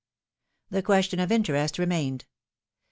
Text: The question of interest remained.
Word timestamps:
The 0.71 0.81
question 0.81 1.19
of 1.19 1.31
interest 1.31 1.77
remained. 1.77 2.25